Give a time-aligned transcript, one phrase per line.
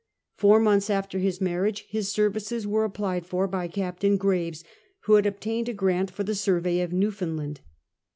[0.35, 4.63] Four months after his marriage his servicqs were applied for by Captain Graves,
[5.01, 7.61] who had obtained a grant for the survey of Newfoundland.